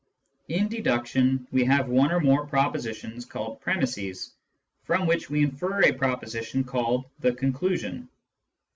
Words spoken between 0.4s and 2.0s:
In deduction, we have